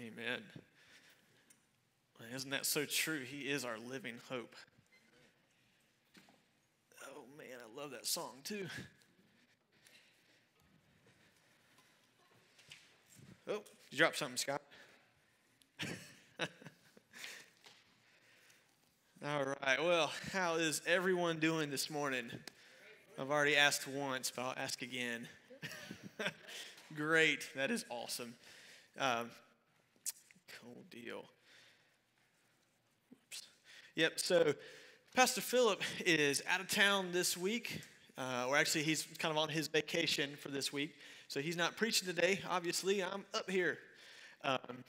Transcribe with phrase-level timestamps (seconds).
[0.00, 0.40] Amen.
[2.34, 3.20] Isn't that so true?
[3.20, 4.54] He is our living hope.
[7.06, 8.66] Oh man, I love that song too.
[13.46, 14.62] Oh, you dropped something, Scott.
[19.26, 19.82] All right.
[19.82, 22.30] Well, how is everyone doing this morning?
[23.18, 25.28] I've already asked once, but I'll ask again.
[26.96, 27.48] Great.
[27.54, 28.32] That is awesome.
[28.98, 29.30] Um,
[30.62, 31.24] cool deal.
[33.12, 33.42] Oops.
[33.96, 34.20] Yep.
[34.20, 34.54] So,
[35.14, 37.80] Pastor Philip is out of town this week,
[38.16, 40.94] uh, or actually, he's kind of on his vacation for this week.
[41.28, 42.40] So, he's not preaching today.
[42.48, 43.78] Obviously, I'm up here.
[44.44, 44.84] Um,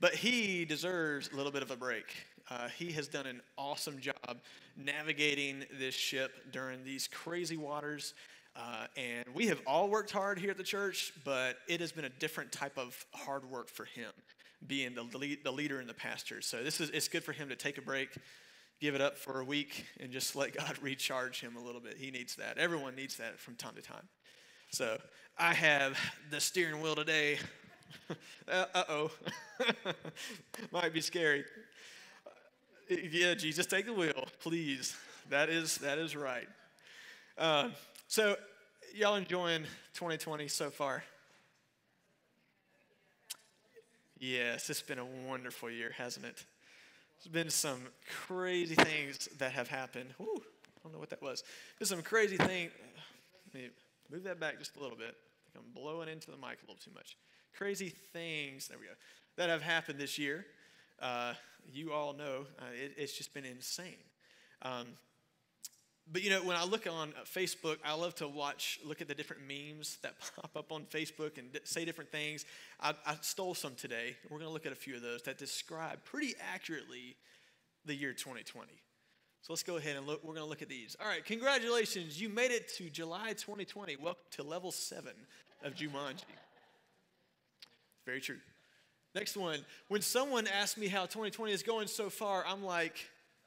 [0.00, 2.06] but he deserves a little bit of a break.
[2.50, 4.38] Uh, he has done an awesome job
[4.76, 8.14] navigating this ship during these crazy waters.
[8.56, 12.06] Uh, and we have all worked hard here at the church, but it has been
[12.06, 14.10] a different type of hard work for him,
[14.66, 16.40] being the, lead, the leader and the pastor.
[16.40, 18.10] So this is it's good for him to take a break,
[18.80, 21.96] give it up for a week, and just let God recharge him a little bit.
[21.98, 22.58] He needs that.
[22.58, 24.08] Everyone needs that from time to time.
[24.70, 24.98] So
[25.38, 25.98] I have
[26.30, 27.38] the steering wheel today.
[28.48, 29.10] uh oh,
[30.72, 31.44] might be scary.
[32.88, 34.96] Yeah, Jesus, take the wheel, please.
[35.28, 36.48] That is that is right.
[37.38, 37.70] Uh,
[38.08, 38.36] so,
[38.94, 39.62] y'all enjoying
[39.94, 41.04] 2020 so far?
[44.20, 46.44] Yes, it's been a wonderful year, hasn't it?
[47.18, 47.80] There's been some
[48.26, 50.10] crazy things that have happened.
[50.20, 51.42] Ooh, I don't know what that was.
[51.78, 52.68] There's some crazy thing.
[54.12, 55.16] Move that back just a little bit.
[55.56, 57.16] I'm blowing into the mic a little too much.
[57.56, 58.68] Crazy things.
[58.68, 58.92] There we go.
[59.36, 60.44] That have happened this year.
[61.00, 61.32] Uh,
[61.72, 63.96] you all know uh, it, it's just been insane.
[64.60, 64.86] Um,
[66.12, 69.08] but you know, when I look on uh, Facebook, I love to watch, look at
[69.08, 72.44] the different memes that pop up on Facebook and say different things.
[72.80, 74.16] I, I stole some today.
[74.24, 77.16] We're going to look at a few of those that describe pretty accurately
[77.84, 78.68] the year 2020.
[79.42, 80.22] So let's go ahead and look.
[80.22, 80.96] We're going to look at these.
[81.00, 82.20] All right, congratulations.
[82.20, 83.96] You made it to July 2020.
[83.96, 85.14] Welcome to level seven
[85.64, 86.24] of Jumanji.
[88.04, 88.38] Very true.
[89.14, 89.60] Next one.
[89.88, 92.96] When someone asks me how 2020 is going so far, I'm like,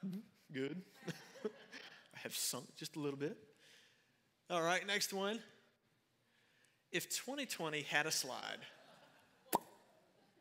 [0.05, 0.19] mm-hmm,
[0.53, 0.81] good.
[2.23, 3.37] Have sunk just a little bit.
[4.49, 5.39] All right, next one.
[6.89, 8.59] If 2020 had a slide,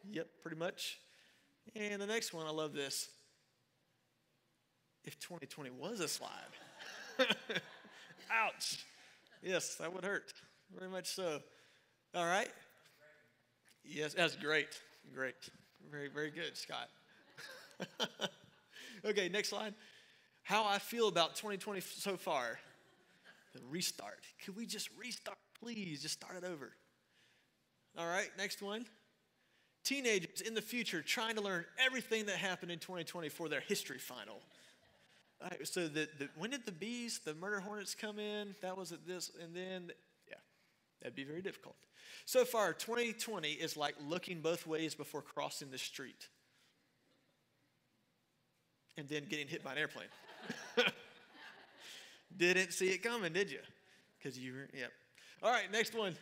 [0.09, 1.01] yep, pretty much.
[1.75, 3.09] And the next one, I love this.
[5.05, 6.31] If 2020 was a slide,
[8.31, 8.85] ouch.
[9.43, 10.33] Yes, that would hurt.
[10.79, 11.41] Very much so.
[12.15, 12.51] All right.
[13.85, 14.81] Yes, that's great.
[15.13, 15.35] Great.
[15.91, 16.89] Very, very good, Scott.
[19.05, 19.75] okay, next slide.
[20.43, 22.59] How I feel about 2020 so far.
[23.55, 24.25] The restart.
[24.45, 26.03] Could we just restart, please?
[26.03, 26.73] Just start it over.
[27.97, 28.87] All right, next one.
[29.85, 33.99] Teenagers in the future trying to learn everything that happened in 2020 for their history
[33.99, 34.41] final.
[35.43, 38.55] All right, so the, the, when did the bees, the murder hornets come in?
[38.63, 39.91] That was at this, and then,
[40.29, 40.37] yeah,
[41.01, 41.75] that'd be very difficult.
[42.25, 46.29] So far, 2020 is like looking both ways before crossing the street
[48.97, 50.07] and then getting hit by an airplane.
[52.37, 53.61] Didn't see it coming, did you?
[54.19, 54.93] Because you were, yep.
[55.43, 56.17] All right, next one.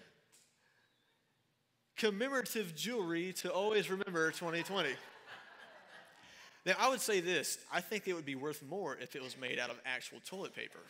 [1.97, 4.91] Commemorative jewelry to always remember 2020.
[6.67, 9.39] Now, I would say this I think it would be worth more if it was
[9.39, 10.81] made out of actual toilet paper.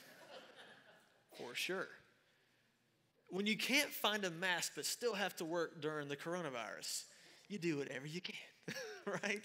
[1.36, 1.88] For sure
[3.30, 7.04] when you can't find a mask but still have to work during the coronavirus,
[7.48, 8.34] you do whatever you can,
[9.06, 9.42] right?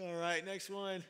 [0.00, 1.04] All right, next one.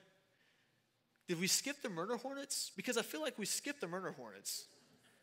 [1.28, 2.70] Did we skip the murder hornets?
[2.76, 4.66] Because I feel like we skipped the murder hornets.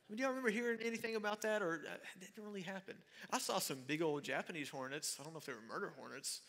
[0.08, 2.96] I mean, do y'all remember hearing anything about that, or uh, it didn't really happen?
[3.32, 5.18] I saw some big old Japanese hornets.
[5.20, 6.42] I don't know if they were murder hornets.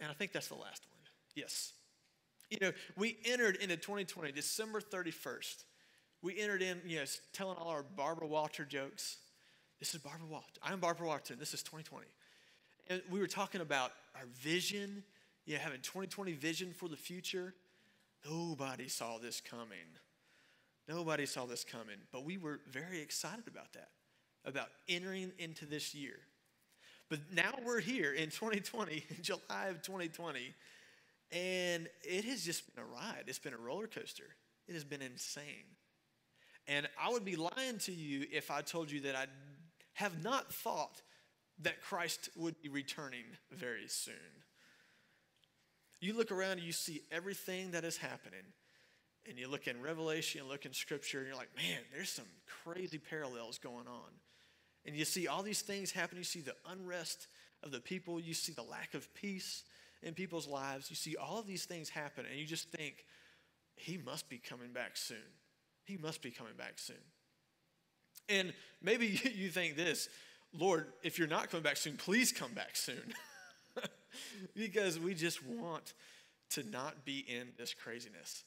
[0.00, 0.98] And I think that's the last one.
[1.34, 1.72] Yes.
[2.50, 5.64] You know, we entered into 2020, December 31st
[6.22, 9.18] we entered in, you know, telling all our Barbara Walter jokes.
[9.78, 10.46] This is Barbara Walter.
[10.62, 11.36] I'm Barbara Walter.
[11.36, 12.06] This is 2020.
[12.88, 15.04] And we were talking about our vision,
[15.46, 17.54] you know, having 2020 vision for the future.
[18.24, 19.96] Nobody saw this coming.
[20.88, 21.96] Nobody saw this coming.
[22.12, 23.90] But we were very excited about that,
[24.44, 26.18] about entering into this year.
[27.08, 30.54] But now we're here in 2020, in July of 2020,
[31.30, 33.24] and it has just been a ride.
[33.26, 34.24] It's been a roller coaster.
[34.66, 35.76] It has been insane.
[36.66, 39.26] And I would be lying to you if I told you that I
[39.94, 41.02] have not thought
[41.62, 44.14] that Christ would be returning very soon.
[46.00, 48.44] You look around and you see everything that is happening.
[49.28, 52.24] And you look in Revelation, you look in Scripture, and you're like, man, there's some
[52.64, 54.10] crazy parallels going on.
[54.86, 56.16] And you see all these things happen.
[56.16, 57.26] You see the unrest
[57.62, 58.18] of the people.
[58.20, 59.64] You see the lack of peace
[60.02, 60.88] in people's lives.
[60.88, 63.04] You see all of these things happen, and you just think,
[63.78, 65.18] he must be coming back soon.
[65.84, 66.96] He must be coming back soon.
[68.28, 68.52] And
[68.82, 70.08] maybe you think this
[70.52, 73.14] Lord, if you're not coming back soon, please come back soon.
[74.54, 75.94] because we just want
[76.50, 78.44] to not be in this craziness.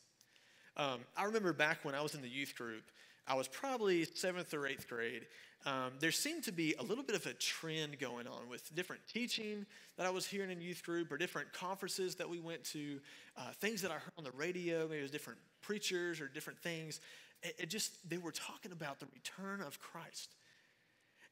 [0.78, 2.84] Um, I remember back when I was in the youth group,
[3.28, 5.28] I was probably seventh or eighth grade.
[5.66, 9.02] Um, there seemed to be a little bit of a trend going on with different
[9.08, 9.66] teaching
[9.96, 13.00] that I was hearing in youth group or different conferences that we went to,
[13.38, 16.60] uh, things that I heard on the radio, maybe it was different preachers or different
[16.60, 17.00] things.
[17.44, 20.36] It, it just, they were talking about the return of Christ.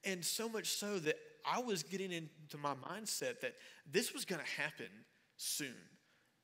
[0.04, 1.16] And so much so that
[1.46, 3.54] I was getting into my mindset that
[3.92, 4.88] this was going to happen
[5.38, 5.76] soon.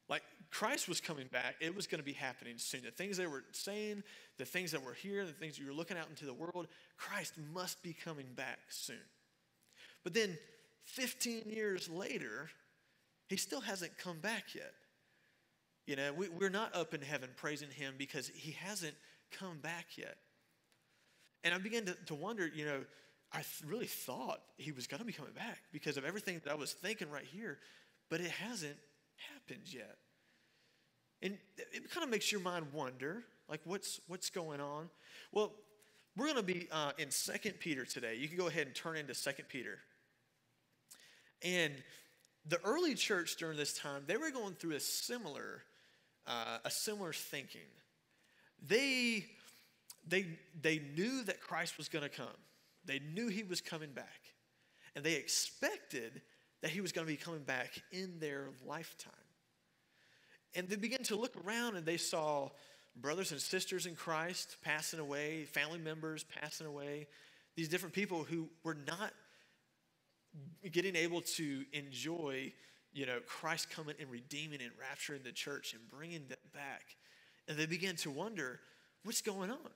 [0.07, 0.21] Like
[0.51, 2.81] Christ was coming back, it was going to be happening soon.
[2.83, 4.03] The things they were saying,
[4.37, 6.67] the things that were here, the things you were looking out into the world,
[6.97, 8.97] Christ must be coming back soon.
[10.03, 10.37] But then
[10.85, 12.49] 15 years later,
[13.27, 14.73] he still hasn't come back yet.
[15.87, 18.95] You know, we, we're not up in heaven praising him because he hasn't
[19.31, 20.17] come back yet.
[21.43, 22.81] And I began to, to wonder, you know,
[23.35, 26.55] I really thought he was going to be coming back because of everything that I
[26.55, 27.59] was thinking right here,
[28.09, 28.77] but it hasn't
[29.33, 29.97] happened yet.
[31.21, 34.89] And it kind of makes your mind wonder, like what's what's going on?
[35.33, 35.51] Well,
[36.15, 38.15] we're going to be uh, in Second Peter today.
[38.15, 39.79] You can go ahead and turn into Second Peter.
[41.43, 41.73] And
[42.47, 45.63] the early church during this time, they were going through a similar,
[46.25, 47.67] uh, a similar thinking.
[48.65, 49.25] They,
[50.07, 50.25] they,
[50.61, 52.27] they knew that Christ was going to come.
[52.85, 54.21] They knew he was coming back.
[54.95, 56.21] And they expected
[56.61, 59.13] that he was going to be coming back in their lifetime.
[60.55, 62.49] And they began to look around and they saw
[62.95, 67.07] brothers and sisters in Christ passing away, family members passing away,
[67.55, 69.11] these different people who were not
[70.71, 72.53] getting able to enjoy,
[72.93, 76.95] you know, Christ coming and redeeming and rapturing the church and bringing them back.
[77.47, 78.59] And they began to wonder,
[79.03, 79.71] what's going on?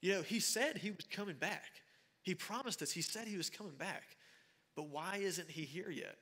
[0.00, 1.81] You know, he said he was coming back.
[2.22, 4.16] He promised us, he said he was coming back.
[4.74, 6.16] But why isn't he here yet?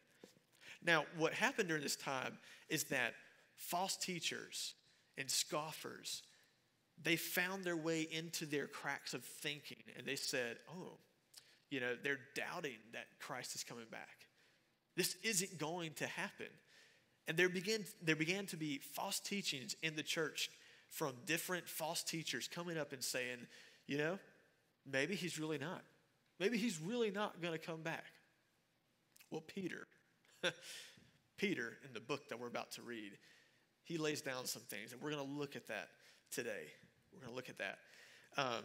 [0.83, 2.39] Now, what happened during this time
[2.69, 3.15] is that
[3.55, 4.75] false teachers
[5.19, 6.23] and scoffers,
[7.03, 10.99] they found their way into their cracks of thinking and they said, oh,
[11.71, 14.27] you know, they're doubting that Christ is coming back.
[14.97, 16.49] This isn't going to happen.
[17.29, 20.51] And there began, there began to be false teachings in the church
[20.89, 23.39] from different false teachers coming up and saying,
[23.87, 24.19] you know,
[24.91, 25.85] maybe he's really not.
[26.41, 28.07] Maybe he's really not going to come back.
[29.31, 29.87] Well, Peter,
[31.37, 33.13] Peter, in the book that we're about to read,
[33.85, 35.89] he lays down some things, and we're going to look at that
[36.33, 36.73] today.
[37.13, 37.79] We're going to look at that.
[38.39, 38.65] Um,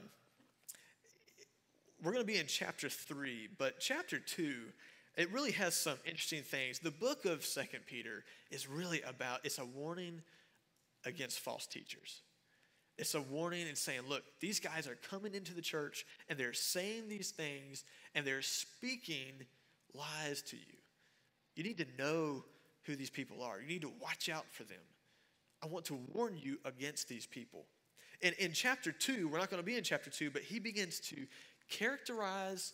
[2.02, 4.56] we're going to be in chapter three, but chapter two,
[5.18, 6.80] it really has some interesting things.
[6.80, 10.22] The book of Second Peter is really about it's a warning
[11.06, 12.22] against false teachers.
[12.98, 16.54] It's a warning and saying, look, these guys are coming into the church and they're
[16.54, 17.84] saying these things
[18.14, 19.34] and they're speaking
[19.94, 20.78] lies to you.
[21.56, 22.46] You need to know
[22.84, 23.60] who these people are.
[23.60, 24.78] You need to watch out for them.
[25.62, 27.66] I want to warn you against these people.
[28.22, 31.00] And in chapter two, we're not going to be in chapter two, but he begins
[31.02, 31.28] to
[31.70, 32.74] characterize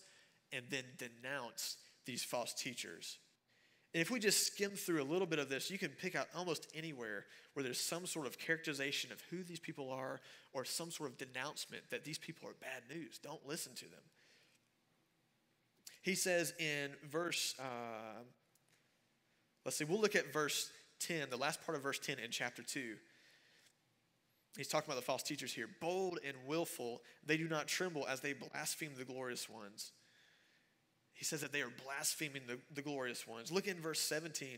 [0.51, 3.17] and then denounce these false teachers.
[3.93, 6.27] And if we just skim through a little bit of this, you can pick out
[6.35, 10.21] almost anywhere where there's some sort of characterization of who these people are
[10.53, 13.19] or some sort of denouncement that these people are bad news.
[13.21, 14.03] Don't listen to them.
[16.03, 18.23] He says in verse, uh,
[19.65, 20.71] let's see, we'll look at verse
[21.01, 22.95] 10, the last part of verse 10 in chapter 2.
[24.57, 25.67] He's talking about the false teachers here.
[25.79, 29.91] Bold and willful, they do not tremble as they blaspheme the glorious ones.
[31.21, 33.51] He says that they are blaspheming the, the glorious ones.
[33.51, 34.57] Look in verse 17.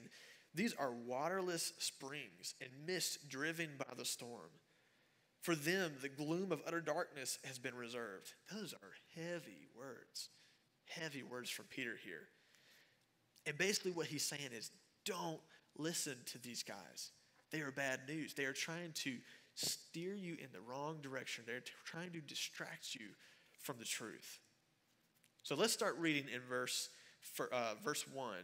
[0.55, 4.49] These are waterless springs and mist driven by the storm.
[5.41, 8.31] For them, the gloom of utter darkness has been reserved.
[8.49, 10.29] Those are heavy words.
[10.85, 12.29] Heavy words from Peter here.
[13.45, 14.71] And basically, what he's saying is
[15.03, 15.41] don't
[15.77, 17.11] listen to these guys.
[17.51, 18.33] They are bad news.
[18.33, 19.17] They are trying to
[19.55, 23.07] steer you in the wrong direction, they're trying to distract you
[23.59, 24.39] from the truth.
[25.43, 26.87] So let's start reading in verse,
[27.51, 28.35] uh, verse 1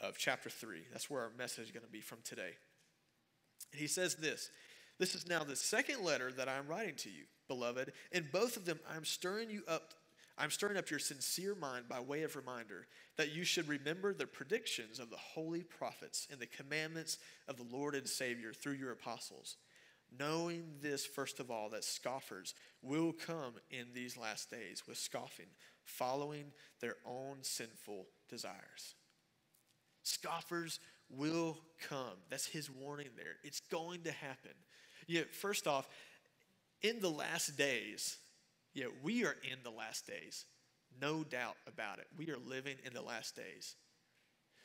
[0.00, 0.78] of chapter 3.
[0.90, 2.52] That's where our message is going to be from today.
[3.70, 4.48] And he says this
[4.98, 7.92] This is now the second letter that I am writing to you, beloved.
[8.12, 9.92] In both of them, I'm stirring you up.
[10.38, 12.86] I'm stirring up your sincere mind by way of reminder
[13.16, 17.76] that you should remember the predictions of the holy prophets and the commandments of the
[17.76, 19.56] Lord and Savior through your apostles.
[20.16, 25.46] Knowing this, first of all, that scoffers will come in these last days with scoffing,
[25.84, 26.46] following
[26.80, 28.94] their own sinful desires.
[30.02, 32.16] Scoffers will come.
[32.30, 33.36] That's his warning there.
[33.44, 34.52] It's going to happen.
[35.06, 35.86] Yeah, first off,
[36.82, 38.16] in the last days,
[38.74, 40.44] yeah, we are in the last days.
[41.00, 42.06] No doubt about it.
[42.16, 43.76] We are living in the last days.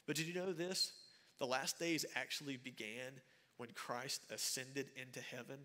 [0.06, 0.92] But did you know this?
[1.40, 3.20] The last days actually began
[3.58, 5.58] when Christ ascended into heaven.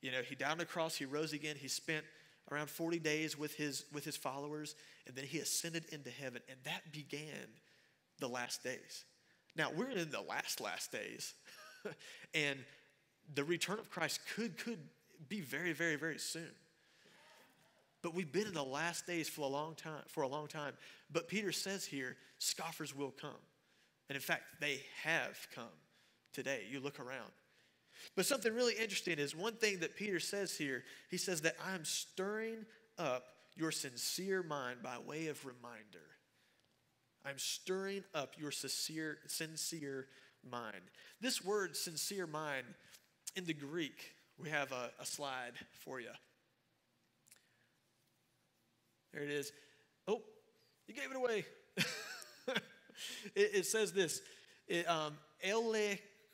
[0.00, 2.04] You know, he died on the cross, he rose again, he spent
[2.50, 4.74] around 40 days with his with his followers,
[5.06, 7.48] and then he ascended into heaven, and that began
[8.20, 9.04] the last days.
[9.56, 11.34] Now we're in the last last days,
[12.34, 12.58] and
[13.34, 14.80] the return of Christ could could
[15.28, 16.50] be very, very, very soon.
[18.00, 20.74] But we've been in the last days for a long time, for a long time.
[21.12, 23.30] But Peter says here, scoffers will come.
[24.08, 25.64] And in fact, they have come
[26.32, 26.62] today.
[26.70, 27.30] You look around.
[28.16, 31.84] But something really interesting is one thing that Peter says here, he says that I'm
[31.84, 32.64] stirring
[32.98, 33.24] up
[33.56, 36.06] your sincere mind by way of reminder.
[37.24, 40.06] I'm stirring up your sincere, sincere
[40.48, 40.82] mind.
[41.20, 42.66] This word, sincere mind,
[43.36, 46.10] in the Greek, we have a, a slide for you.
[49.12, 49.52] There it is.
[50.06, 50.22] Oh,
[50.86, 51.44] you gave it away.
[53.34, 54.20] it, it, says this
[54.66, 55.14] it, um,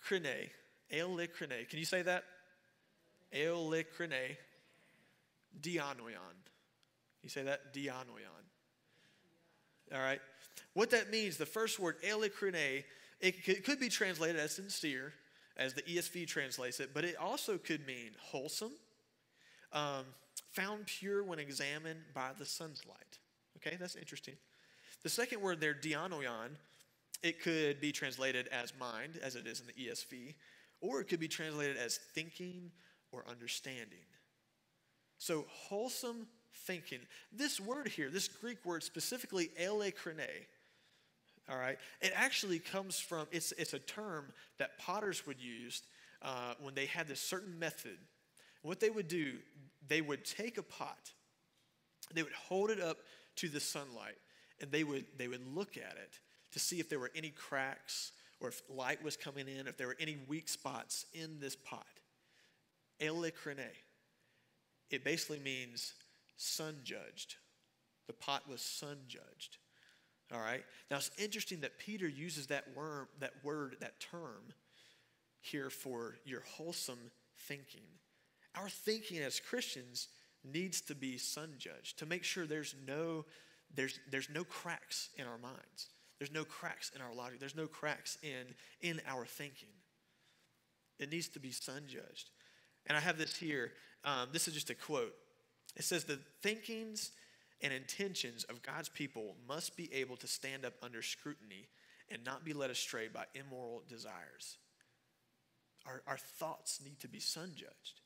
[0.04, 0.50] Elekrine.
[0.92, 1.68] Elekrine.
[1.68, 2.25] Can you say that?
[3.32, 4.37] Elekrine.
[5.61, 6.37] Dianoion.
[7.23, 7.73] You say that?
[7.75, 8.44] Dianoion.
[9.94, 10.20] All right.
[10.75, 12.84] What that means, the first word, Elekrine,
[13.20, 15.12] it could be translated as sincere,
[15.56, 18.73] as the ESV translates it, but it also could mean wholesome,
[19.73, 20.04] um,
[20.52, 23.18] found pure when examined by the sun's light.
[23.56, 24.34] Okay, that's interesting.
[25.02, 26.56] The second word there, dianoion,
[27.24, 30.34] it could be translated as mind, as it is in the ESV,
[30.82, 32.70] or it could be translated as thinking
[33.12, 34.04] or understanding.
[35.16, 36.26] So, wholesome
[36.66, 36.98] thinking.
[37.32, 40.28] This word here, this Greek word specifically, elekrene,
[41.48, 41.78] all right?
[42.02, 44.26] It actually comes from, it's, it's a term
[44.58, 45.82] that potters would use
[46.20, 47.96] uh, when they had this certain method.
[48.60, 49.32] What they would do,
[49.88, 51.10] they would take a pot,
[52.12, 52.98] they would hold it up
[53.36, 54.18] to the sunlight,
[54.60, 56.18] and they would, they would look at it
[56.54, 59.88] to see if there were any cracks or if light was coming in, if there
[59.88, 61.87] were any weak spots in this pot.
[63.00, 63.68] Elekrene.
[64.90, 65.92] It basically means
[66.37, 67.37] sun judged.
[68.06, 69.58] The pot was sun judged.
[70.32, 70.64] All right.
[70.90, 74.52] Now it's interesting that Peter uses that word, that word, that term
[75.40, 77.82] here for your wholesome thinking.
[78.54, 80.08] Our thinking as Christians
[80.44, 83.25] needs to be sun judged to make sure there's no
[83.75, 85.88] there's there's no cracks in our minds.
[86.18, 87.40] There's no cracks in our logic.
[87.40, 89.68] There's no cracks in in our thinking.
[90.99, 92.30] It needs to be sun judged.
[92.87, 93.73] And I have this here.
[94.04, 95.14] Um, this is just a quote.
[95.76, 97.11] It says the thinkings
[97.62, 101.68] and intentions of God's people must be able to stand up under scrutiny
[102.11, 104.59] and not be led astray by immoral desires.
[105.87, 108.00] Our, our thoughts need to be sun judged.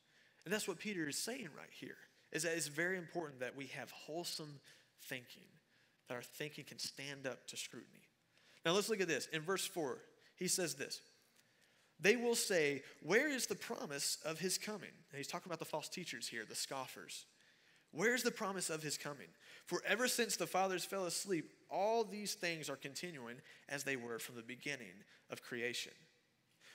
[0.45, 1.97] And that's what Peter is saying right here.
[2.31, 4.59] Is that it's very important that we have wholesome
[5.03, 5.47] thinking,
[6.09, 8.09] that our thinking can stand up to scrutiny.
[8.65, 9.27] Now let's look at this.
[9.31, 9.99] In verse 4,
[10.35, 11.01] he says this
[11.99, 14.89] They will say, Where is the promise of his coming?
[15.11, 17.25] And he's talking about the false teachers here, the scoffers.
[17.91, 19.27] Where's the promise of his coming?
[19.65, 23.37] For ever since the fathers fell asleep, all these things are continuing
[23.67, 24.93] as they were from the beginning
[25.31, 25.93] of creation.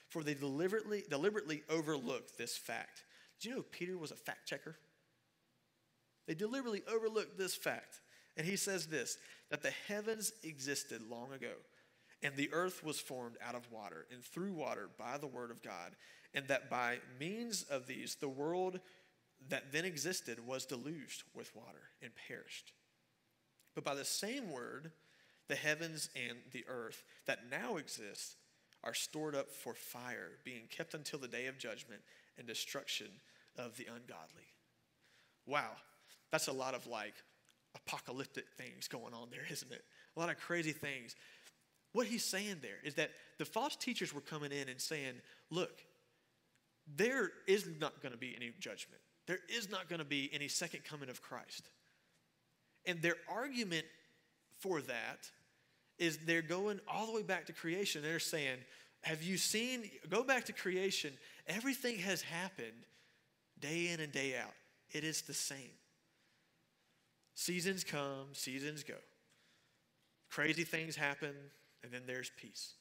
[0.09, 3.05] For they deliberately, deliberately overlooked this fact.
[3.41, 4.77] Did you know Peter was a fact checker?
[6.27, 8.01] They deliberately overlooked this fact.
[8.37, 9.19] And he says this
[9.51, 11.53] that the heavens existed long ago,
[12.23, 15.63] and the earth was formed out of water and through water by the word of
[15.63, 15.95] God,
[16.33, 18.81] and that by means of these the world
[19.49, 22.73] that then existed was deluged with water and perished.
[23.75, 24.93] But by the same word,
[25.49, 28.37] the heavens and the earth that now exist
[28.83, 32.03] are stored up for fire, being kept until the day of judgment
[32.39, 33.09] and destruction
[33.57, 34.49] of the ungodly.
[35.47, 35.73] Wow,
[36.31, 37.15] that's a lot of like
[37.75, 39.85] apocalyptic things going on there, isn't it?
[40.17, 41.15] A lot of crazy things.
[41.93, 45.15] What he's saying there is that the false teachers were coming in and saying,
[45.51, 45.85] look,
[46.97, 50.49] there is not going to be any judgment there is not going to be any
[50.49, 51.69] second coming of Christ.
[52.87, 53.87] And their argument
[54.59, 55.31] for that
[55.99, 58.03] is they're going all the way back to creation.
[58.03, 58.59] They're saying,
[59.03, 61.13] Have you seen, go back to creation,
[61.47, 62.87] everything has happened
[63.61, 64.53] day in and day out.
[64.91, 65.71] It is the same.
[67.35, 68.95] Seasons come, seasons go.
[70.31, 71.35] Crazy things happen,
[71.83, 72.75] and then there's peace.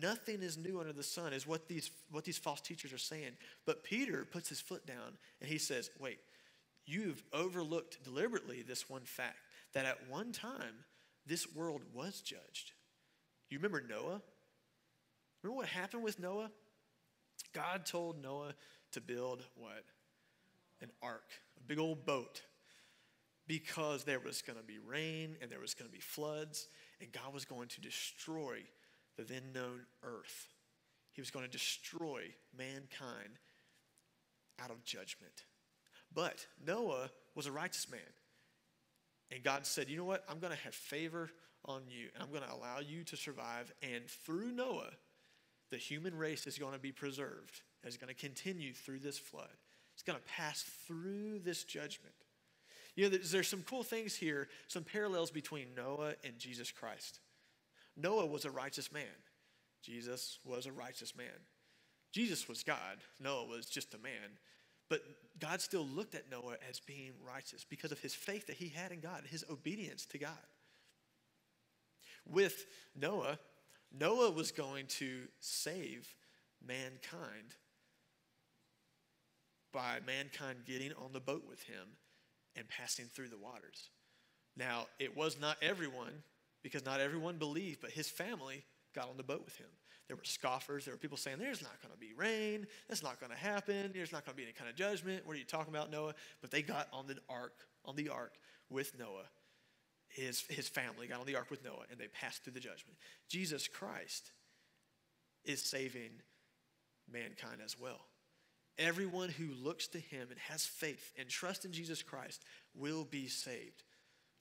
[0.00, 3.32] Nothing is new under the sun, is what these, what these false teachers are saying.
[3.64, 6.18] But Peter puts his foot down and he says, Wait,
[6.86, 9.38] you've overlooked deliberately this one fact
[9.74, 10.84] that at one time
[11.26, 12.72] this world was judged.
[13.48, 14.20] You remember Noah?
[15.42, 16.50] Remember what happened with Noah?
[17.52, 18.54] God told Noah
[18.92, 19.84] to build what?
[20.82, 22.42] An ark, a big old boat,
[23.46, 26.68] because there was going to be rain and there was going to be floods,
[27.00, 28.58] and God was going to destroy
[29.16, 30.54] the then known earth.
[31.12, 32.22] He was going to destroy
[32.56, 33.38] mankind
[34.62, 35.44] out of judgment.
[36.12, 38.00] But Noah was a righteous man.
[39.30, 40.24] And God said, You know what?
[40.28, 41.30] I'm going to have favor
[41.64, 43.72] on you, and I'm going to allow you to survive.
[43.82, 44.92] And through Noah,
[45.70, 49.48] the human race is going to be preserved, it's going to continue through this flood.
[49.94, 52.14] It's going to pass through this judgment.
[52.96, 57.20] You know, there's, some cool things here, some parallels between Noah and Jesus Christ.
[57.94, 59.04] Noah was a righteous man.
[59.82, 61.26] Jesus was a righteous man.
[62.10, 62.96] Jesus was God.
[63.22, 64.38] Noah was just a man.
[64.88, 65.02] But
[65.38, 68.92] God still looked at Noah as being righteous because of his faith that he had
[68.92, 70.30] in God, his obedience to God.
[72.26, 72.64] With
[72.98, 73.38] Noah,
[73.92, 76.14] Noah was going to save
[76.66, 77.54] mankind
[79.72, 81.86] by mankind getting on the boat with him
[82.56, 83.90] and passing through the waters.
[84.56, 86.22] Now, it was not everyone,
[86.62, 89.68] because not everyone believed, but his family got on the boat with him.
[90.08, 90.84] There were scoffers.
[90.84, 92.66] There were people saying, There's not going to be rain.
[92.88, 93.90] That's not going to happen.
[93.92, 95.26] There's not going to be any kind of judgment.
[95.26, 96.14] What are you talking about, Noah?
[96.40, 98.34] But they got on the ark, on the ark
[98.70, 99.26] with Noah.
[100.08, 102.96] His, his family got on the ark with Noah and they passed through the judgment.
[103.28, 104.30] Jesus Christ
[105.44, 106.10] is saving
[107.12, 108.00] mankind as well.
[108.78, 113.26] Everyone who looks to him and has faith and trust in Jesus Christ will be
[113.26, 113.84] saved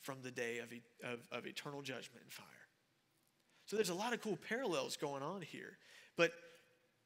[0.02, 0.72] from the day of,
[1.10, 2.46] of, of eternal judgment and fire.
[3.66, 5.78] So there's a lot of cool parallels going on here.
[6.18, 6.34] But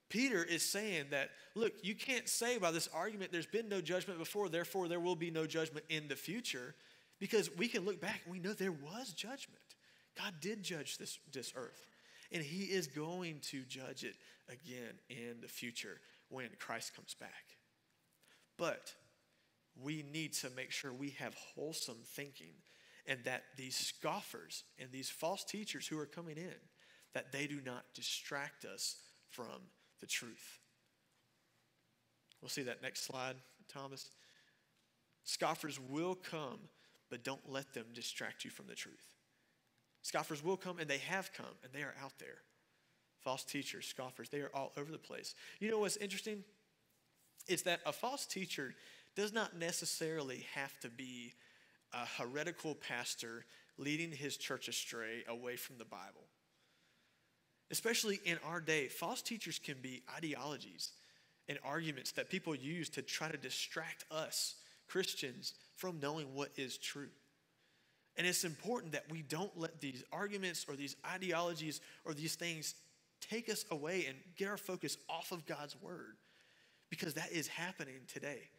[0.10, 4.20] Peter is saying that, look, you can't say by this argument there's been no judgment
[4.20, 6.76] before, therefore there will be no judgment in the future,
[7.20, 9.62] because we can look back and we know there was judgment.
[10.18, 11.86] God did judge this, this earth,
[12.32, 14.16] and He is going to judge it
[14.50, 16.00] again in the future
[16.30, 17.58] when Christ comes back.
[18.58, 18.94] But
[19.82, 22.54] we need to make sure we have wholesome thinking
[23.08, 26.56] and that these scoffers and these false teachers who are coming in
[27.14, 28.98] that they do not distract us
[29.30, 30.60] from the truth.
[32.42, 33.36] We'll see that next slide
[33.72, 34.10] thomas.
[35.24, 36.60] Scoffers will come
[37.10, 39.08] but don't let them distract you from the truth.
[40.02, 42.40] Scoffers will come and they have come and they are out there
[43.24, 46.44] false teachers scoffers they are all over the place you know what's interesting
[47.48, 48.76] is that a false teacher
[49.16, 51.34] does not necessarily have to be
[51.94, 53.46] a heretical pastor
[53.78, 56.28] leading his church astray away from the Bible.
[57.72, 60.92] Especially in our day, false teachers can be ideologies
[61.48, 64.56] and arguments that people use to try to distract us,
[64.88, 67.10] Christians, from knowing what is true.
[68.18, 72.76] And it's important that we don't let these arguments or these ideologies or these things
[73.22, 76.18] take us away and get our focus off of God's word
[76.90, 78.50] because that is happening today.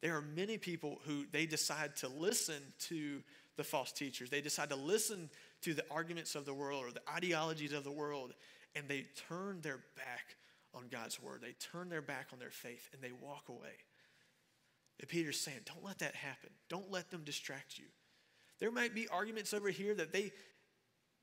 [0.00, 3.22] There are many people who they decide to listen to
[3.56, 4.30] the false teachers.
[4.30, 5.30] They decide to listen
[5.62, 8.32] to the arguments of the world or the ideologies of the world,
[8.74, 10.36] and they turn their back
[10.74, 11.40] on God's word.
[11.42, 13.76] They turn their back on their faith and they walk away.
[15.00, 16.50] And Peter's saying, don't let that happen.
[16.68, 17.86] Don't let them distract you.
[18.58, 20.32] There might be arguments over here that they,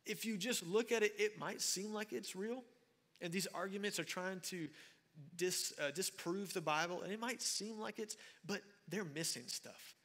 [0.10, 2.64] if you just look at it, it might seem like it's real.
[3.22, 4.68] And these arguments are trying to
[5.36, 9.96] dis, uh, disprove the Bible, and it might seem like it's, but they're missing stuff.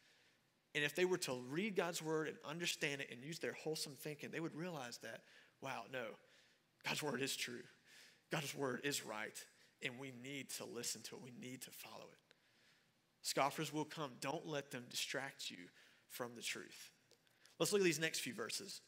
[0.74, 3.94] And if they were to read God's word and understand it and use their wholesome
[3.98, 5.20] thinking, they would realize that,
[5.60, 6.04] wow, no,
[6.86, 7.62] God's word is true.
[8.32, 9.38] God's word is right,
[9.82, 11.22] and we need to listen to it.
[11.22, 12.18] We need to follow it.
[13.22, 14.10] Scoffers will come.
[14.20, 15.58] Don't let them distract you
[16.08, 16.90] from the truth.
[17.58, 18.80] Let's look at these next few verses.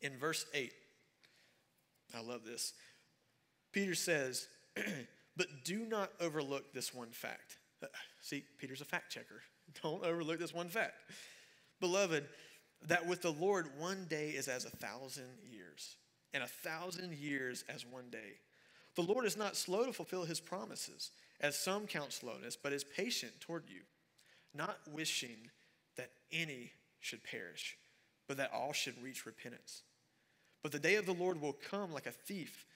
[0.00, 0.72] In verse 8,
[2.14, 2.72] I love this.
[3.72, 4.46] Peter says,
[5.36, 7.58] but do not overlook this one fact.
[7.82, 7.86] Uh,
[8.20, 9.42] see, Peter's a fact checker.
[9.82, 10.94] Don't overlook this one fact.
[11.80, 12.24] Beloved,
[12.88, 15.96] that with the Lord, one day is as a thousand years,
[16.32, 18.38] and a thousand years as one day.
[18.94, 22.84] The Lord is not slow to fulfill his promises, as some count slowness, but is
[22.84, 23.82] patient toward you,
[24.54, 25.50] not wishing
[25.96, 27.76] that any should perish,
[28.28, 29.82] but that all should reach repentance.
[30.62, 32.66] But the day of the Lord will come like a thief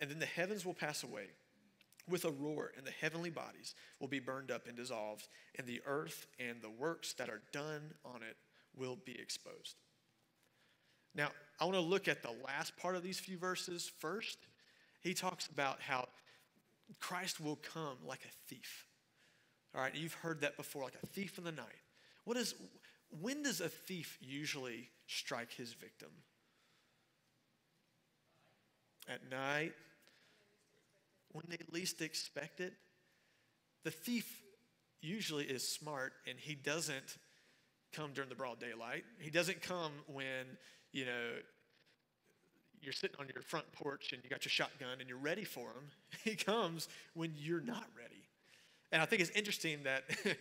[0.00, 1.26] and then the heavens will pass away
[2.08, 5.80] with a roar, and the heavenly bodies will be burned up and dissolved, and the
[5.86, 8.36] earth and the works that are done on it
[8.76, 9.76] will be exposed.
[11.14, 14.36] Now, I want to look at the last part of these few verses first.
[15.00, 16.08] He talks about how
[17.00, 18.86] Christ will come like a thief.
[19.74, 21.66] All right, you've heard that before, like a thief in the night.
[22.24, 22.54] What is,
[23.20, 26.10] when does a thief usually strike his victim?
[29.08, 29.72] at night,
[31.32, 32.74] when they least expect it.
[33.84, 34.42] The thief
[35.00, 37.18] usually is smart and he doesn't
[37.92, 39.04] come during the broad daylight.
[39.18, 40.46] He doesn't come when,
[40.92, 41.32] you know,
[42.80, 45.68] you're sitting on your front porch and you got your shotgun and you're ready for
[45.68, 45.90] him.
[46.24, 48.22] He comes when you're not ready.
[48.92, 50.04] And I think it's interesting that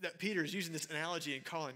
[0.00, 1.74] that Peter is using this analogy and calling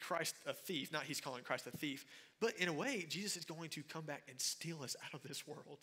[0.00, 0.92] Christ a thief.
[0.92, 2.04] Not he's calling Christ a thief,
[2.40, 5.22] but in a way, Jesus is going to come back and steal us out of
[5.22, 5.78] this world.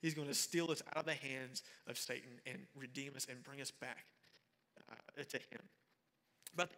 [0.00, 3.42] He's going to steal us out of the hands of Satan and redeem us and
[3.42, 4.04] bring us back
[4.90, 5.60] uh, to Him.
[6.54, 6.70] But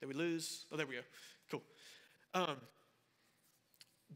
[0.00, 0.66] did we lose?
[0.70, 1.00] Oh, there we go.
[1.50, 1.62] Cool.
[2.34, 2.56] Um,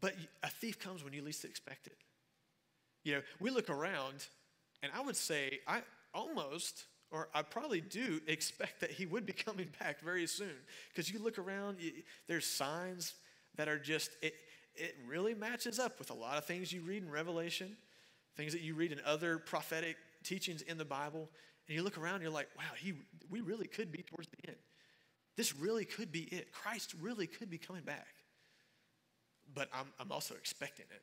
[0.00, 1.96] but a thief comes when you least expect it.
[3.04, 4.26] You know, we look around,
[4.82, 9.32] and I would say I almost or I probably do expect that he would be
[9.46, 10.54] coming back very soon.
[10.88, 11.92] Because you look around, you,
[12.26, 13.14] there's signs
[13.56, 14.34] that are just, it,
[14.74, 17.76] it really matches up with a lot of things you read in Revelation,
[18.36, 21.28] things that you read in other prophetic teachings in the Bible.
[21.68, 22.94] And you look around, you're like, wow, he,
[23.30, 24.56] we really could be towards the end.
[25.36, 26.52] This really could be it.
[26.52, 28.06] Christ really could be coming back.
[29.54, 31.02] But I'm, I'm also expecting it.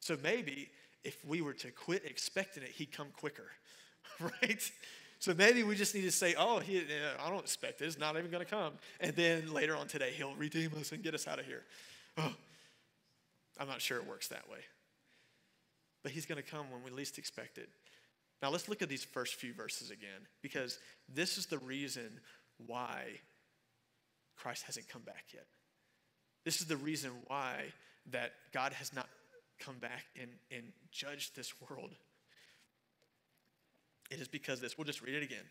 [0.00, 0.68] So maybe
[1.04, 3.50] if we were to quit expecting it, he'd come quicker.
[4.20, 4.70] right?
[5.20, 6.82] So maybe we just need to say, oh, he,
[7.18, 8.74] I don't expect this, not even going to come.
[9.00, 11.64] And then later on today, he'll redeem us and get us out of here.
[12.16, 12.32] Oh,
[13.58, 14.58] I'm not sure it works that way.
[16.04, 17.68] But he's going to come when we least expect it.
[18.40, 20.78] Now let's look at these first few verses again, because
[21.12, 22.20] this is the reason
[22.66, 23.02] why
[24.36, 25.46] Christ hasn't come back yet.
[26.44, 27.64] This is the reason why
[28.12, 29.08] that God has not
[29.58, 31.90] come back and, and judged this world
[34.10, 34.76] it is because this.
[34.76, 35.44] We'll just read it again.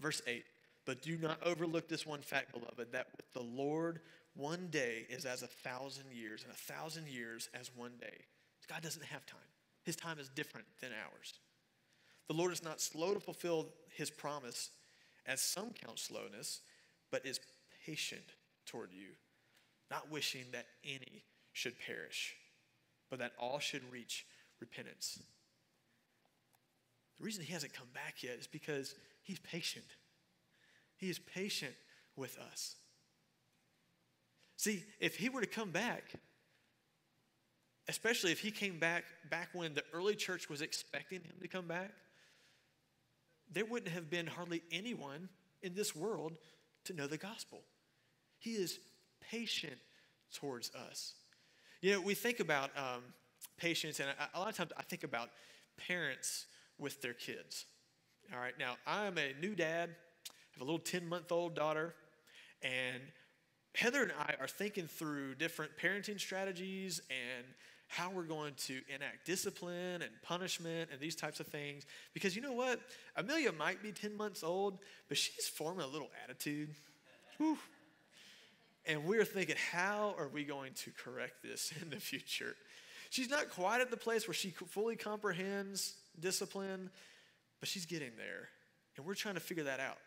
[0.00, 0.44] Verse 8.
[0.86, 4.00] But do not overlook this one fact, beloved, that with the Lord,
[4.34, 8.24] one day is as a thousand years, and a thousand years as one day.
[8.68, 9.40] God doesn't have time.
[9.84, 11.34] His time is different than ours.
[12.28, 14.70] The Lord is not slow to fulfill his promise,
[15.26, 16.60] as some count slowness,
[17.10, 17.40] but is
[17.86, 18.24] patient
[18.66, 19.08] toward you,
[19.90, 22.34] not wishing that any should perish,
[23.10, 24.26] but that all should reach
[24.60, 25.20] repentance.
[27.18, 29.84] The reason he hasn't come back yet is because he's patient.
[30.96, 31.74] He is patient
[32.16, 32.76] with us.
[34.56, 36.12] See, if he were to come back,
[37.88, 41.66] especially if he came back back when the early church was expecting him to come
[41.66, 41.90] back,
[43.52, 45.28] there wouldn't have been hardly anyone
[45.62, 46.32] in this world
[46.84, 47.60] to know the gospel.
[48.38, 48.78] He is
[49.20, 49.78] patient
[50.34, 51.14] towards us.
[51.80, 53.02] You know, we think about um,
[53.56, 55.30] patience, and a, a lot of times I think about
[55.76, 56.46] parents
[56.78, 57.66] with their kids.
[58.32, 61.94] All right, now I'm a new dad, I have a little 10 month old daughter,
[62.62, 63.02] and
[63.74, 67.46] Heather and I are thinking through different parenting strategies and
[67.88, 71.84] how we're going to enact discipline and punishment and these types of things.
[72.12, 72.80] Because you know what?
[73.16, 76.70] Amelia might be 10 months old, but she's forming a little attitude.
[77.38, 77.58] Whew.
[78.86, 82.54] And we're thinking, how are we going to correct this in the future?
[83.10, 86.90] She's not quite at the place where she fully comprehends discipline,
[87.60, 88.48] but she's getting there.
[88.96, 89.98] And we're trying to figure that out.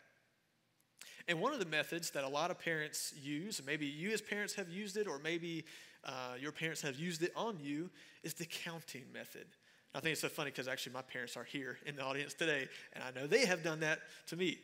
[1.26, 4.54] And one of the methods that a lot of parents use, maybe you as parents
[4.54, 5.64] have used it, or maybe
[6.04, 7.90] uh, your parents have used it on you,
[8.22, 9.46] is the counting method.
[9.94, 12.68] I think it's so funny because actually my parents are here in the audience today,
[12.94, 14.58] and I know they have done that to me.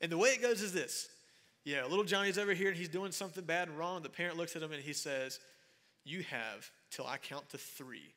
[0.00, 1.08] And the way it goes is this
[1.64, 4.02] yeah, little Johnny's over here and he's doing something bad and wrong.
[4.02, 5.38] The parent looks at him and he says,
[6.04, 8.14] You have till I count to three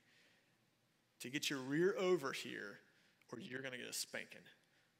[1.22, 2.80] to get your rear over here,
[3.32, 4.42] or you're going to get a spanking,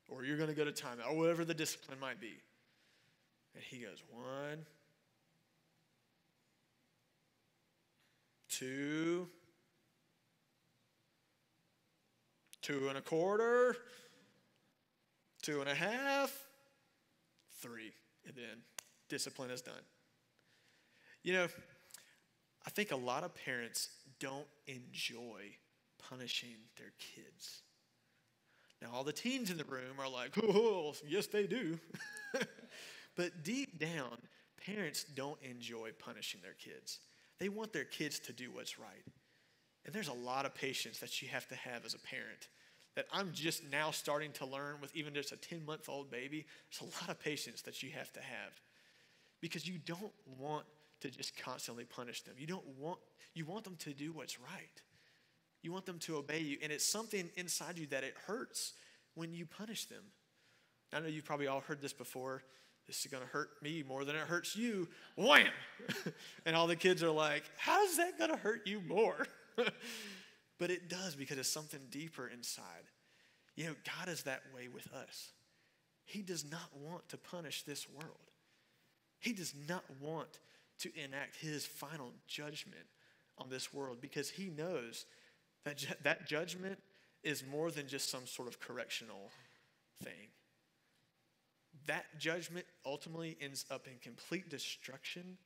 [0.08, 2.42] or you're going to go to timeout, or whatever the discipline might be.
[3.54, 4.66] And he goes, one,
[8.50, 9.28] two,
[12.62, 13.76] two and a quarter,
[15.42, 16.32] two and a half,
[17.60, 17.92] three.
[18.26, 18.62] And then
[19.10, 19.74] discipline is done.
[21.24, 21.48] You know,
[22.66, 25.56] I think a lot of parents don't enjoy
[26.10, 27.62] punishing their kids.
[28.82, 31.80] Now, all the teens in the room are like, oh, yes, they do.
[33.16, 34.18] but deep down,
[34.66, 37.00] parents don't enjoy punishing their kids.
[37.40, 39.06] They want their kids to do what's right.
[39.86, 42.48] And there's a lot of patience that you have to have as a parent
[42.96, 46.46] that I'm just now starting to learn with even just a 10 month old baby.
[46.70, 48.60] There's a lot of patience that you have to have
[49.42, 50.66] because you don't want
[51.02, 52.36] to just constantly punish them.
[52.38, 53.00] You don't want,
[53.34, 54.82] you want them to do what's right.
[55.62, 56.58] You want them to obey you.
[56.62, 58.74] And it's something inside you that it hurts
[59.16, 60.04] when you punish them.
[60.94, 62.44] I know you've probably all heard this before.
[62.88, 64.88] This is going to hurt me more than it hurts you.
[65.16, 65.48] Wham!
[66.46, 69.26] and all the kids are like, How's that going to hurt you more?
[70.60, 72.66] but it does because it's something deeper inside.
[73.56, 75.32] You know, God is that way with us.
[76.04, 78.32] He does not want to punish this world.
[79.20, 80.40] He does not want
[80.80, 82.88] to enact his final judgment
[83.38, 85.06] on this world because he knows
[85.64, 86.80] that ju- that judgment
[87.24, 89.30] is more than just some sort of correctional
[90.04, 90.30] thing.
[91.88, 95.38] That judgment ultimately ends up in complete destruction,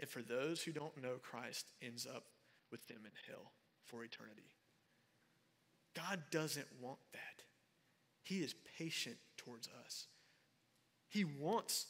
[0.00, 2.24] and for those who don't know Christ, ends up
[2.70, 3.52] with them in hell
[3.84, 4.54] for eternity.
[5.94, 7.44] God doesn't want that.
[8.22, 10.06] He is patient towards us.
[11.08, 11.86] He wants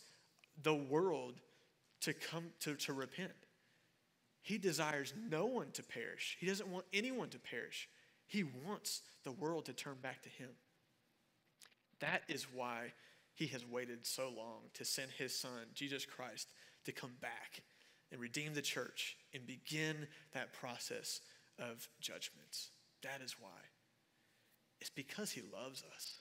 [0.62, 1.40] the world
[2.02, 3.32] to come to, to repent.
[4.44, 6.36] He desires no one to perish.
[6.38, 7.88] He doesn't want anyone to perish.
[8.26, 10.50] He wants the world to turn back to Him.
[12.00, 12.92] That is why
[13.32, 16.50] He has waited so long to send His Son, Jesus Christ,
[16.84, 17.62] to come back
[18.12, 21.22] and redeem the church and begin that process
[21.58, 22.68] of judgments.
[23.02, 23.48] That is why.
[24.78, 26.18] It's because He loves us.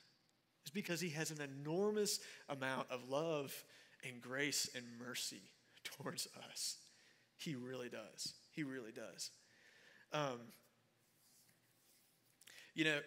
[0.62, 3.54] It's because He has an enormous amount of love
[4.08, 5.42] and grace and mercy
[5.84, 6.78] towards us.
[7.44, 8.34] He really does.
[8.52, 9.32] He really does.
[10.14, 10.40] Um,
[12.74, 13.00] you know,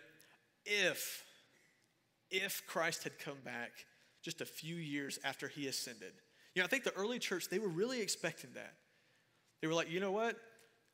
[0.64, 1.25] if
[2.31, 3.70] if Christ had come back
[4.22, 6.12] just a few years after he ascended,
[6.55, 8.75] you know, I think the early church they were really expecting that.
[9.61, 10.37] They were like, you know what?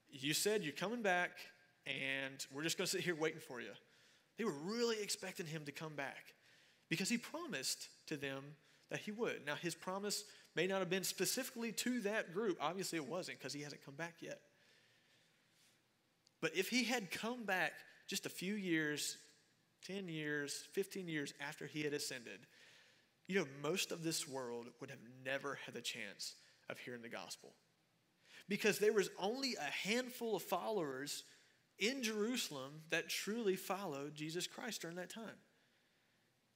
[0.09, 1.31] You said you're coming back,
[1.87, 3.73] and we're just going to sit here waiting for you.
[4.39, 6.35] They were really expecting him to come back
[6.89, 8.45] because he promised to them
[8.91, 9.47] that he would.
[9.47, 12.59] Now, his promise may not have been specifically to that group.
[12.61, 14.41] Obviously, it wasn't because he hasn't come back yet.
[16.41, 17.73] But if he had come back
[18.09, 19.17] just a few years,
[19.87, 22.41] 10 years, 15 years after he had ascended,
[23.29, 26.35] you know, most of this world would have never had the chance
[26.69, 27.55] of hearing the gospel.
[28.49, 31.25] Because there was only a handful of followers
[31.79, 35.38] in Jerusalem that truly followed Jesus Christ during that time.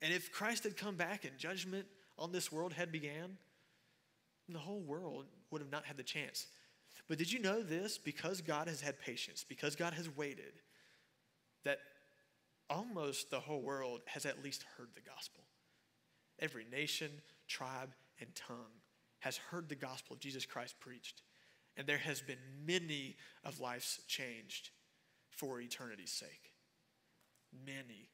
[0.02, 1.86] And if Christ had come back and judgment
[2.18, 3.38] on this world had began,
[4.54, 6.46] the whole world would have not had the chance.
[7.08, 7.98] But did you know this?
[7.98, 10.60] Because God has had patience, because God has waited,
[11.64, 11.78] that
[12.68, 15.44] almost the whole world has at least heard the gospel.
[16.38, 17.10] Every nation,
[17.48, 18.80] tribe, and tongue
[19.20, 21.22] has heard the gospel of Jesus Christ preached.
[21.76, 24.70] And there has been many of lives changed
[25.30, 26.52] for eternity's sake.
[27.66, 28.08] Many.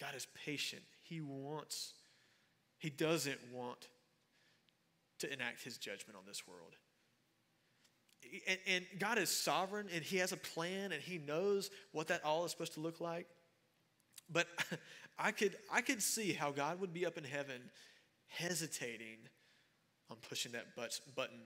[0.00, 0.82] God is patient.
[1.02, 1.94] He wants,
[2.78, 3.88] He doesn't want
[5.22, 6.76] to enact His judgment on this world.
[8.46, 12.24] And, and, God is sovereign and He has a plan and He knows what that
[12.24, 13.26] all is supposed to look like.
[14.30, 14.46] But
[15.18, 17.60] I could, I could see how God would be up in heaven
[18.28, 19.18] hesitating
[20.10, 21.40] on pushing that button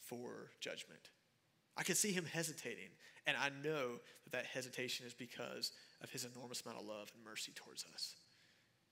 [0.00, 1.10] for judgment.
[1.76, 2.90] I could see Him hesitating.
[3.26, 7.24] And I know that that hesitation is because of His enormous amount of love and
[7.24, 8.14] mercy towards us.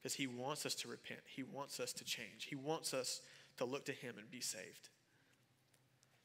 [0.00, 3.20] Because He wants us to repent, He wants us to change, He wants us
[3.58, 4.88] to look to Him and be saved.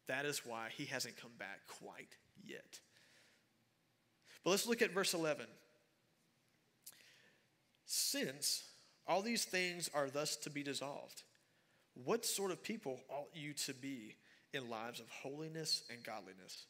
[0.07, 2.79] That is why He hasn't come back quite yet.
[4.43, 5.45] But let's look at verse 11.
[7.85, 8.63] Since
[9.07, 11.23] all these things are thus to be dissolved,
[11.93, 14.15] what sort of people ought you to be
[14.53, 16.65] in lives of holiness and godliness,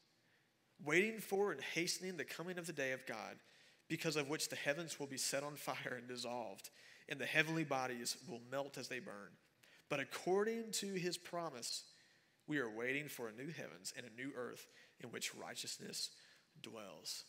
[0.84, 3.38] waiting for and hastening the coming of the day of God,
[3.88, 6.69] because of which the heavens will be set on fire and dissolved,
[7.10, 9.32] and the heavenly bodies will melt as they burn?
[9.89, 11.84] But according to his promise,
[12.48, 14.67] we are waiting for a new heavens and a new earth
[15.02, 16.10] in which righteousness
[16.62, 17.24] dwells.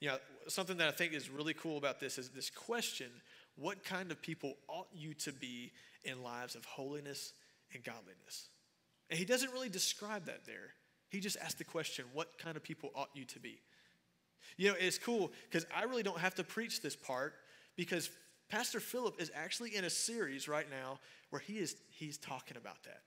[0.00, 3.08] You know, something that I think is really cool about this is this question
[3.56, 5.72] what kind of people ought you to be
[6.04, 7.32] in lives of holiness
[7.74, 8.50] and godliness?
[9.10, 10.74] And he doesn't really describe that there.
[11.08, 13.58] He just asked the question, what kind of people ought you to be?
[14.56, 17.34] You know, it's cool because I really don't have to preach this part
[17.76, 18.10] because
[18.48, 20.98] Pastor Philip is actually in a series right now
[21.30, 23.02] where he is he's talking about that.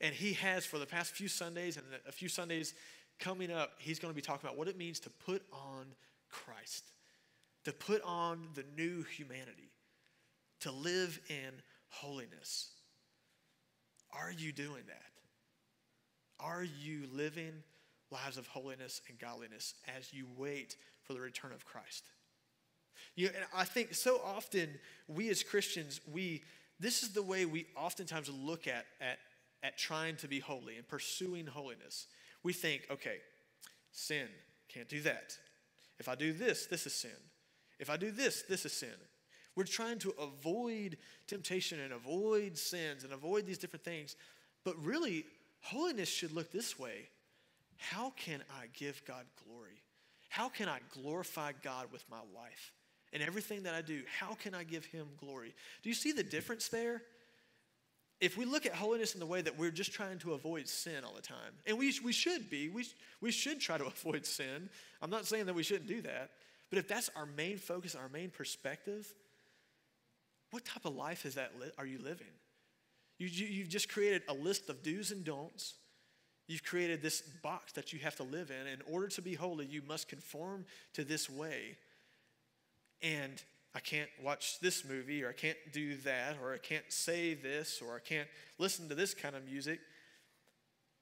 [0.00, 2.74] And he has for the past few Sundays and a few Sundays
[3.18, 5.86] coming up, he's going to be talking about what it means to put on
[6.28, 6.84] Christ,
[7.64, 9.70] to put on the new humanity,
[10.60, 11.52] to live in
[11.88, 12.70] holiness.
[14.12, 15.02] Are you doing that?
[16.40, 17.52] Are you living
[18.10, 22.10] lives of holiness and godliness as you wait for the return of Christ?
[23.14, 24.68] You know, and I think so often
[25.08, 26.42] we as Christians, we
[26.80, 29.18] this is the way we oftentimes look at, at,
[29.62, 32.08] at trying to be holy and pursuing holiness.
[32.42, 33.18] We think, okay,
[33.92, 34.26] sin,
[34.68, 35.36] can't do that.
[36.00, 37.10] If I do this, this is sin.
[37.78, 38.88] If I do this, this is sin.
[39.54, 40.96] We're trying to avoid
[41.28, 44.16] temptation and avoid sins and avoid these different things.
[44.64, 45.24] But really,
[45.60, 47.08] holiness should look this way
[47.76, 49.82] how can I give God glory?
[50.28, 52.72] How can I glorify God with my life?
[53.12, 55.54] And everything that I do, how can I give Him glory?
[55.82, 57.02] Do you see the difference there?
[58.20, 61.04] If we look at holiness in the way that we're just trying to avoid sin
[61.04, 62.86] all the time, and we, we should be, we,
[63.20, 64.70] we should try to avoid sin.
[65.02, 66.30] I'm not saying that we shouldn't do that,
[66.70, 69.12] but if that's our main focus, our main perspective,
[70.52, 72.28] what type of life is that li- are you living?
[73.18, 75.74] You, you, you've just created a list of do's and don'ts.
[76.46, 78.66] You've created this box that you have to live in.
[78.66, 81.76] In order to be holy, you must conform to this way.
[83.02, 83.42] And
[83.74, 87.80] I can't watch this movie, or I can't do that, or I can't say this,
[87.84, 89.80] or I can't listen to this kind of music.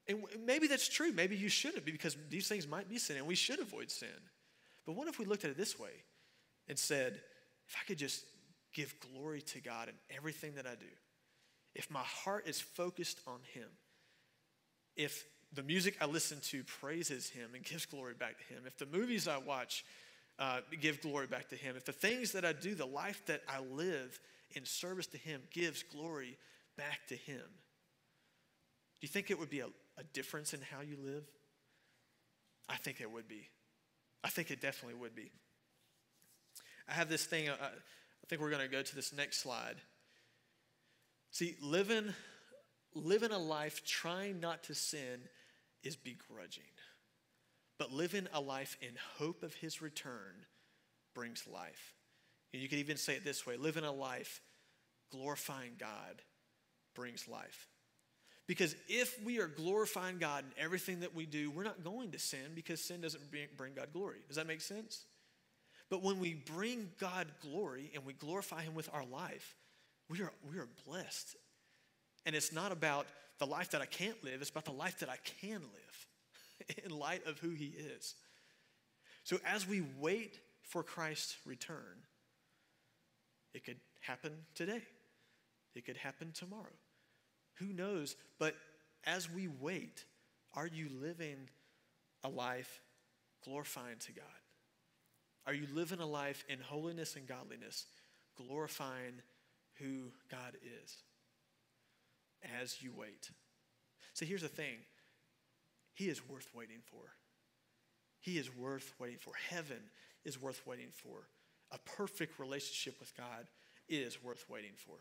[0.07, 1.11] And maybe that's true.
[1.11, 4.09] Maybe you shouldn't be because these things might be sin and we should avoid sin.
[4.85, 5.91] But what if we looked at it this way
[6.67, 7.21] and said,
[7.67, 8.25] if I could just
[8.73, 10.87] give glory to God in everything that I do,
[11.75, 13.67] if my heart is focused on Him,
[14.95, 18.77] if the music I listen to praises Him and gives glory back to Him, if
[18.77, 19.85] the movies I watch
[20.41, 23.41] uh, give glory back to Him, if the things that I do, the life that
[23.47, 24.19] I live
[24.55, 26.35] in service to Him gives glory
[26.75, 30.97] back to Him, do you think it would be a, a difference in how you
[30.99, 31.23] live?
[32.67, 33.47] I think it would be.
[34.23, 35.31] I think it definitely would be.
[36.89, 39.75] I have this thing, uh, I think we're going to go to this next slide.
[41.29, 42.13] See, living,
[42.95, 45.21] living a life trying not to sin
[45.83, 46.63] is begrudging.
[47.81, 50.45] But living a life in hope of his return
[51.15, 51.95] brings life.
[52.53, 54.39] And you could even say it this way living a life
[55.11, 56.21] glorifying God
[56.93, 57.67] brings life.
[58.45, 62.19] Because if we are glorifying God in everything that we do, we're not going to
[62.19, 63.23] sin because sin doesn't
[63.57, 64.17] bring God glory.
[64.27, 65.05] Does that make sense?
[65.89, 69.55] But when we bring God glory and we glorify Him with our life,
[70.07, 71.35] we are, we are blessed.
[72.27, 73.07] And it's not about
[73.39, 76.07] the life that I can't live, it's about the life that I can live
[76.85, 78.15] in light of who He is.
[79.23, 82.05] So as we wait for Christ's return,
[83.53, 84.81] it could happen today,
[85.75, 86.77] it could happen tomorrow.
[87.55, 88.15] Who knows?
[88.39, 88.55] But
[89.05, 90.05] as we wait,
[90.53, 91.49] are you living
[92.23, 92.81] a life
[93.43, 94.25] glorifying to God?
[95.45, 97.85] Are you living a life in holiness and godliness,
[98.35, 99.21] glorifying
[99.79, 100.97] who God is
[102.61, 103.31] as you wait?
[104.13, 104.77] So here's the thing
[105.93, 107.01] He is worth waiting for.
[108.19, 109.33] He is worth waiting for.
[109.49, 109.79] Heaven
[110.23, 111.27] is worth waiting for.
[111.71, 113.47] A perfect relationship with God
[113.89, 114.95] is worth waiting for.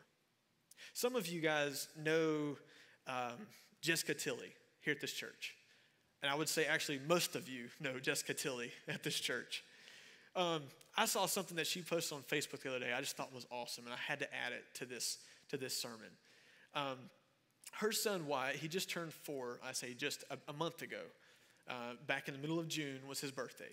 [0.95, 2.57] Some of you guys know
[3.07, 3.47] um,
[3.83, 5.55] Jessica Tilley here at this church.
[6.23, 9.65] And I would say, actually, most of you know Jessica Tilley at this church.
[10.37, 10.63] Um,
[10.97, 12.93] I saw something that she posted on Facebook the other day.
[12.93, 15.77] I just thought was awesome, and I had to add it to this to this
[15.77, 16.11] sermon.
[16.75, 16.99] Um,
[17.73, 19.61] her son Wyatt, he just turned four.
[19.65, 21.01] I say just a, a month ago.
[21.69, 23.71] Uh, back in the middle of June was his birthday,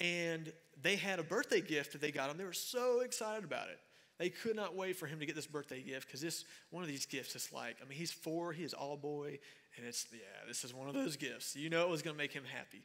[0.00, 2.36] and they had a birthday gift that they got him.
[2.36, 3.78] They were so excited about it.
[4.18, 6.88] They could not wait for him to get this birthday gift because this one of
[6.88, 9.38] these gifts is like, I mean, he's four, he is all boy,
[9.76, 11.56] and it's yeah, this is one of those gifts.
[11.56, 12.82] You know it was gonna make him happy.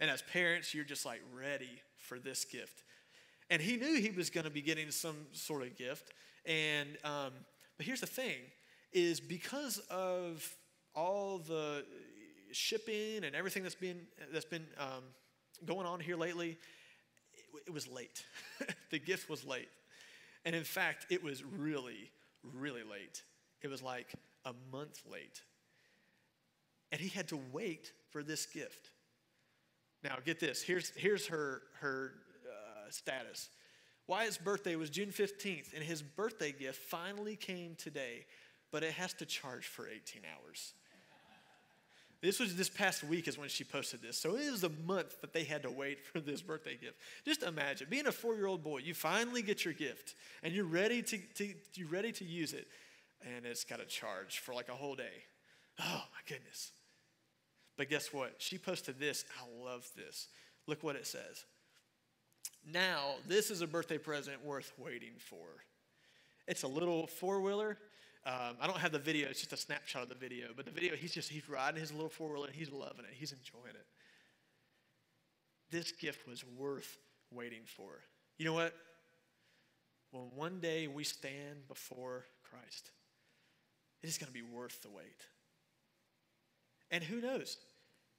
[0.00, 2.84] And as parents, you're just like ready for this gift.
[3.50, 6.12] And he knew he was gonna be getting some sort of gift.
[6.46, 7.32] And um,
[7.76, 8.38] but here's the thing:
[8.92, 10.48] is because of
[10.94, 11.84] all the
[12.52, 14.00] shipping and everything that's been
[14.32, 15.04] that's been um,
[15.64, 16.58] going on here lately,
[17.32, 18.24] it, it was late.
[18.90, 19.68] the gift was late.
[20.44, 22.10] And in fact, it was really,
[22.42, 23.22] really late.
[23.62, 25.42] It was like a month late.
[26.90, 28.90] And he had to wait for this gift.
[30.02, 30.62] Now, get this.
[30.62, 32.12] Here's, here's her, her
[32.46, 33.50] uh, status.
[34.06, 38.24] Wyatt's birthday was June 15th, and his birthday gift finally came today,
[38.70, 40.74] but it has to charge for 18 hours.
[42.20, 44.18] This was this past week is when she posted this.
[44.18, 46.96] So it was a month that they had to wait for this birthday gift.
[47.24, 51.18] Just imagine being a four-year-old boy, you finally get your gift and you're ready to,
[51.36, 52.66] to you're ready to use it,
[53.24, 55.24] and it's got a charge for like a whole day.
[55.80, 56.72] Oh my goodness.
[57.76, 58.34] But guess what?
[58.38, 59.24] She posted this.
[59.40, 60.26] I love this.
[60.66, 61.44] Look what it says.
[62.72, 65.46] Now, this is a birthday present worth waiting for.
[66.48, 67.78] It's a little four-wheeler
[68.26, 70.48] um, I don't have the video, it's just a snapshot of the video.
[70.54, 73.14] But the video, he's just, he's riding his little four wheeler and he's loving it.
[73.14, 73.86] He's enjoying it.
[75.70, 76.98] This gift was worth
[77.32, 77.90] waiting for.
[78.38, 78.74] You know what?
[80.10, 82.90] When one day we stand before Christ,
[84.02, 85.26] it is going to be worth the wait.
[86.90, 87.58] And who knows?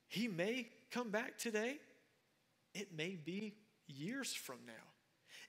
[0.07, 1.77] He may come back today.
[2.75, 3.53] It may be
[3.87, 4.73] years from now.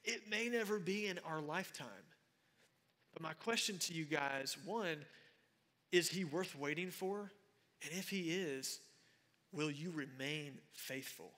[0.05, 1.86] It may never be in our lifetime.
[3.20, 4.96] But my question to you guys one,
[5.92, 7.30] is he worth waiting for?
[7.82, 8.80] And if he is,
[9.52, 11.30] will you remain faithful?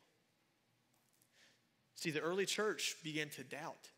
[1.94, 3.88] See, the early church began to doubt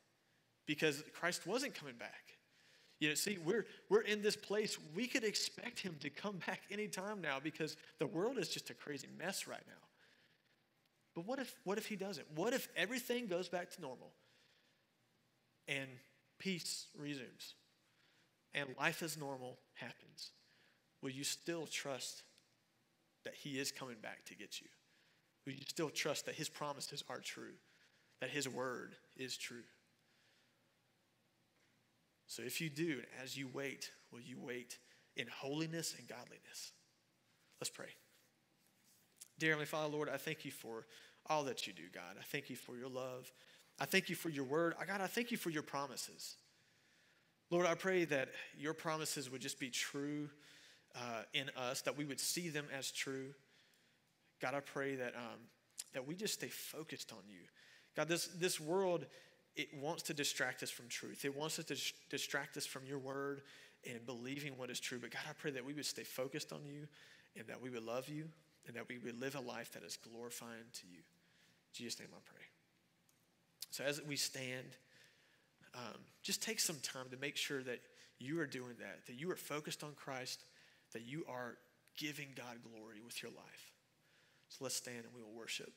[0.66, 2.36] because Christ wasn't coming back.
[3.00, 6.60] You know, see, we're, we're in this place, we could expect him to come back
[6.70, 9.88] anytime now because the world is just a crazy mess right now.
[11.14, 12.26] But what if, what if he doesn't?
[12.34, 14.10] What if everything goes back to normal
[15.68, 15.88] and
[16.38, 17.54] peace resumes
[18.54, 20.30] and life as normal happens?
[21.02, 22.22] Will you still trust
[23.24, 24.68] that he is coming back to get you?
[25.44, 27.54] Will you still trust that his promises are true,
[28.20, 29.64] that his word is true?
[32.26, 34.78] So if you do, as you wait, will you wait
[35.16, 36.72] in holiness and godliness?
[37.60, 37.90] Let's pray.
[39.38, 40.86] Dear Heavenly Father, Lord, I thank you for
[41.26, 42.16] all that you do, God.
[42.18, 43.30] I thank you for your love.
[43.78, 44.74] I thank you for your word.
[44.86, 46.36] God, I thank you for your promises.
[47.54, 50.28] Lord, I pray that your promises would just be true
[50.96, 53.32] uh, in us, that we would see them as true.
[54.42, 55.38] God, I pray that, um,
[55.92, 57.38] that we just stay focused on you.
[57.94, 59.06] God, this, this world
[59.54, 61.24] it wants to distract us from truth.
[61.24, 63.42] It wants us to dis- distract us from your word
[63.88, 64.98] and believing what is true.
[65.00, 66.88] But God, I pray that we would stay focused on you
[67.38, 68.24] and that we would love you
[68.66, 70.98] and that we would live a life that is glorifying to you.
[70.98, 72.42] In Jesus' name I pray.
[73.70, 74.74] So as we stand,
[75.74, 77.80] um, just take some time to make sure that
[78.18, 80.44] you are doing that, that you are focused on Christ,
[80.92, 81.56] that you are
[81.98, 83.72] giving God glory with your life.
[84.48, 85.72] So let's stand and we will worship.